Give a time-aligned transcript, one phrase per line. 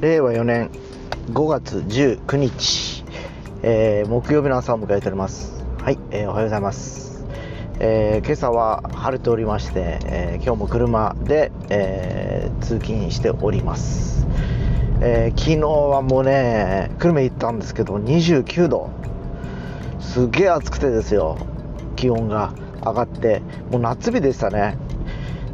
[0.00, 0.70] 令和4年
[1.34, 3.04] 5月19日、
[3.62, 5.62] えー木曜日の朝を迎えております。
[5.82, 7.26] はい、えーおはようございます、
[7.80, 14.26] えー今朝は晴れておりまして、えー今日も車で、えー通勤しております、
[15.02, 18.88] えー昨日はもうね久留米行ったんですけど29度。
[20.00, 21.36] すげえ暑くてですよ。
[21.96, 24.78] 気温が上がってもう夏日でしたね。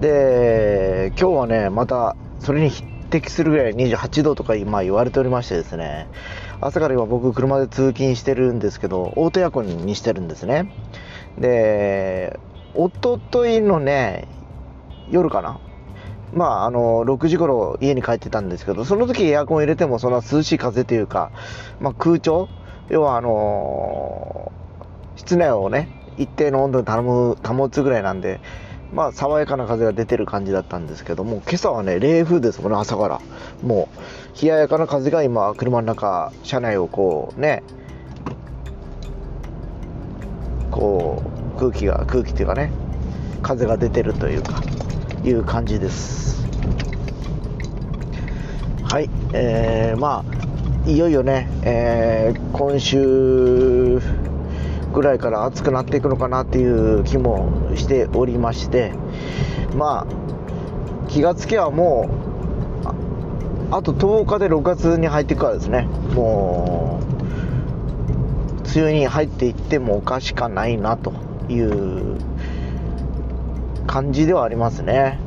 [0.00, 6.08] で今日はねまたそれに匹敵するぐらい28度とか今言われておりましてですね
[6.60, 10.72] 朝から今僕車で通勤してるんですけどオートエアコンにしてるんですね。
[11.38, 12.38] で
[12.74, 14.28] 一昨日のね
[15.10, 15.60] 夜かな。
[16.32, 21.30] まああの6時頃家に帰ってたんですけどその時エアコン入れてもそんな涼しい風というか、
[21.80, 22.48] まあ、空調。
[22.88, 24.52] 要はあの
[25.16, 25.88] 室内をね
[26.18, 28.40] 一定の温度に保む保つぐらいなんで
[28.92, 33.20] まあ爽やかな風が出てる感じだったんですけども今朝はね冷風ですもんね朝から。
[33.62, 33.88] も
[34.38, 37.62] う冷ややかな風が今車の中車内をこうね
[40.70, 41.22] こ
[41.56, 42.70] う空気が空気っていうかね
[43.42, 44.62] 風が出てるというか
[45.24, 46.46] いう感じです。
[48.84, 50.24] はいえー、ま
[50.86, 54.21] あいよいよね、えー今週
[54.92, 58.92] ぐらいから暑くなっていくのかなっていう気もしておりまして
[59.74, 65.88] まあ気がつけばもうあと10日で6月に入っていくからですね。
[66.14, 67.12] もう
[68.74, 71.14] 梅雨に入っていってもおかしかないなと
[71.48, 72.18] いう
[73.86, 75.18] 感じではありますね。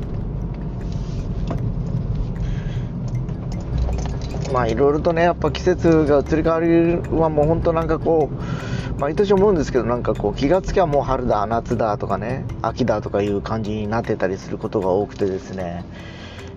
[4.52, 15.84] まあいろいろとねやっぱ季節が移り変わりはもう本当なんかこう毎年思うんですけどなんかこう気がつきゃもう春だ夏だとかね秋だとかいう感じになってたりすることが多くてですね。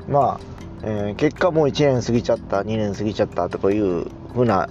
[0.07, 0.39] まあ、
[0.83, 4.69] えー結果もう1年過ぎちゃった2年過ぎちゃったとかいうふうな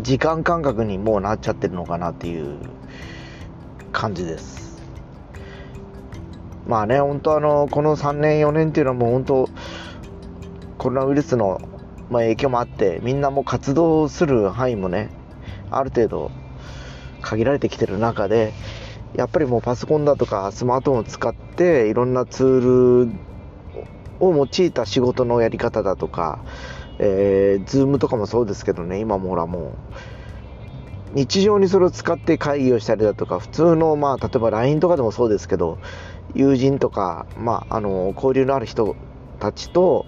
[0.00, 2.56] 時間感覚にもうなっちゃってるのかなっていう
[3.92, 4.80] 感じです。
[6.68, 9.48] まあね本当あのこの3年4年っていうのはもう本当
[10.78, 11.60] コロナウイルスの、
[12.10, 15.10] まあ、影響もあってみんなも活動する範囲もね
[15.70, 16.30] ある程度
[17.22, 18.52] 限られてきてる中で
[19.14, 23.12] やっぱりもうパソコンだとかスマートフォンを使っていろんなツール
[24.20, 26.40] を用いた仕事のやり方だとか、
[26.98, 29.72] えー、ズームとかもそうですけどね今もほらもう。
[31.14, 35.78] 日常にそれを使って会議をしたりだとか普通のまあ例えば LINE とかでもそうですけど
[36.34, 38.96] 友人とか、まあ、あの交流のある人
[39.38, 40.06] たちと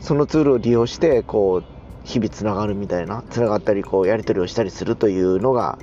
[0.00, 5.78] そのツールを利用してこう日々つながるみたいなつながったりこうやり取りをしたりするというのが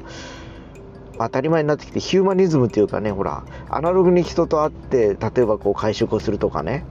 [1.18, 6.86] 当たり前になってきてヒューマニズムっていうかねほらアナログに人と会って例えばこう会食をするとかね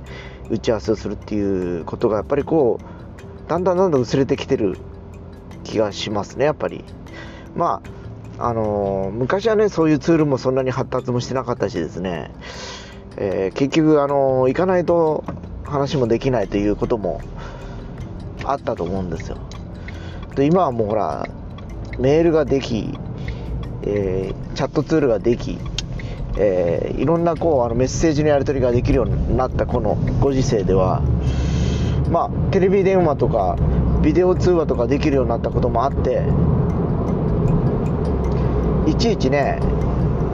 [0.50, 4.78] 打ち合わせをするっていうことがやっぱりこうだんだんだんだん薄れてきてる
[5.64, 6.84] 気がしますねやっぱり。
[7.54, 7.82] ま
[8.38, 12.30] ああのー昔はねそういうツールもそんなに発達もしてなかったしですね、
[13.16, 15.22] えー結局あのー行かないと
[15.64, 17.20] 話もできないということも
[18.44, 19.36] あったと思うんですよ。
[20.34, 21.28] で今はもうほら
[21.98, 22.98] メールができ、
[23.84, 25.59] えーチャットツールができ、
[26.37, 31.03] えーいろんなこうあのメッセージのやり取りができるようになったこのご時世では
[32.10, 33.56] まあテレビ電話とか
[34.03, 36.22] ビデオ通話とかできるようになったこともあって
[38.87, 39.59] いちいちね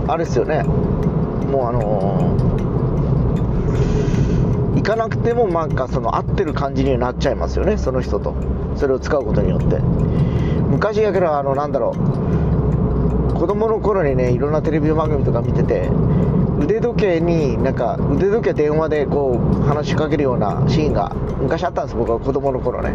[0.09, 0.63] あれですよね。
[0.63, 2.59] もうあのー
[4.77, 8.35] 行かなくてもなんかその合ってる感じになっちゃいますよねその人と。
[8.77, 9.79] それを使うことによって。
[10.71, 12.48] 昔やけどあのなんだろう。
[13.35, 15.91] 子供の頃にねいろんなテレビ番組とか見てて
[16.61, 22.95] 腕時計になんか腕時計電話でこう話しかけるようなシーンが昔あったんです僕は子供の頃ね。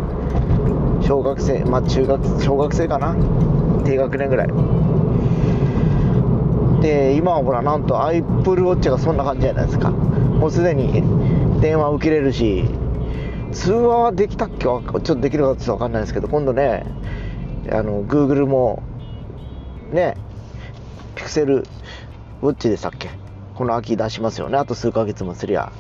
[1.02, 3.16] 小学生まあ中学小学生かな？
[3.86, 4.48] 低学年ぐらい。
[6.82, 9.92] で今はほらなんと AppleWatch がそんな感じじゃないですか。
[9.92, 11.02] もうすでに
[11.62, 12.66] 電話受けれるし
[13.54, 14.66] 通話はできたっけ？
[14.66, 16.28] ちょっとできるかちょっと分かんないですけど。
[16.28, 16.86] 今度ね
[17.72, 18.84] あの Google も
[19.94, 20.18] ね
[21.16, 21.66] ピクセル
[22.42, 23.10] ウォッチでしたっけ？
[23.56, 24.58] この秋出しますよね。
[24.58, 25.72] あと数ヶ月もすりゃ。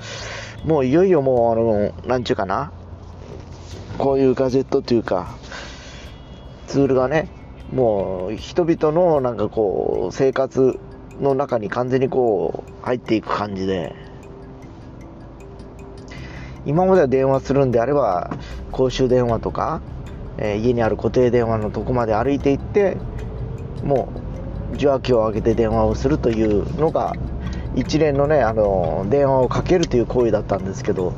[0.63, 2.71] もういよいよもうあのなんちゅうかな。
[3.97, 5.35] こういうガジェットというか
[6.67, 7.27] ツールがね
[7.73, 10.79] もう人々のなんかこう生活
[11.19, 13.95] の中に完全にこう入っていく感じで。
[16.65, 18.37] 今までは電話するんであれば
[18.71, 19.81] 公衆電話とか、
[20.37, 22.95] えー家にある固定電話のとこまで歩いて行って
[23.83, 24.09] も
[24.71, 27.13] う受話器を上げて電話をするというのが
[27.75, 31.13] 一連のねあの電話をかけるという行為だったんですけど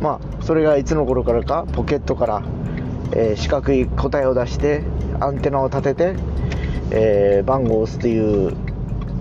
[0.00, 2.42] まあそれがいつの頃からかポケットから、
[3.12, 4.82] えー四角い答えを出して
[5.20, 6.14] アンテナを立てて、
[6.90, 8.56] えー番号を押すという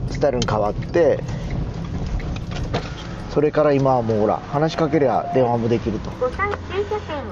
[0.10, 1.24] スタイルに変わって
[3.32, 6.10] それから今はもうほら話しかけりゃ電話もできると。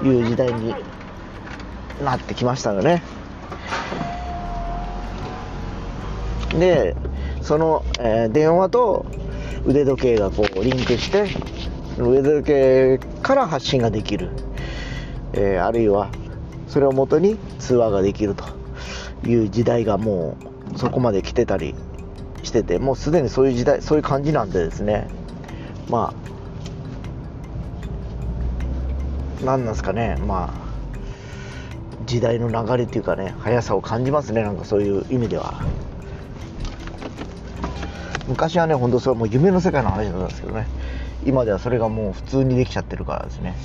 [0.04, 0.74] いう時代に
[2.04, 3.02] なってきましたよね
[6.56, 6.96] で
[7.42, 9.06] その、えー電話と
[9.66, 11.26] 腕時計がこうリンクして
[11.98, 14.30] 腕時計から発信ができる、
[15.32, 16.10] えーあるいは
[16.68, 18.44] それをもとに通話ができると
[19.26, 20.36] いう時代がも
[20.74, 21.74] うそこまで来てたり
[22.42, 25.08] しててもうすでにそういう時代そういう感じなんでですね。
[25.88, 26.28] まあ
[29.44, 30.16] 何なんですかね。
[30.26, 30.68] まあ
[32.06, 34.42] 時代の流れっていうかね速さを感じますね。
[34.42, 35.64] なんかそういう意味では。
[38.28, 40.66] 昔はね本当それはもう夢の世界の話だったんですけどね。
[41.24, 43.56] 今ではそれがもう普通にできちゃってるからですね。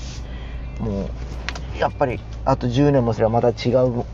[0.80, 1.10] も
[1.75, 4.06] うやっぱりあと10年もすればまた違う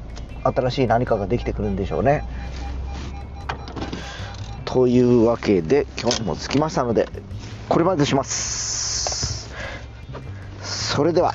[0.44, 2.24] 新しい何かができてくるんでしょうね。
[4.66, 7.08] というわけで今日も着きましたので
[7.70, 9.50] これまでとします。
[10.62, 11.34] それでは。